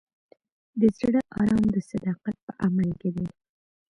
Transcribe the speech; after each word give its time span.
د 0.79 0.81
زړه 0.99 1.21
ارام 1.39 1.63
د 1.73 1.77
صداقت 1.89 2.35
په 2.45 2.51
عمل 2.63 2.89
کې 2.99 3.09
دی. 3.15 3.27